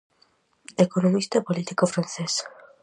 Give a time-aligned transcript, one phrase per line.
[0.85, 2.33] Economista e político francés.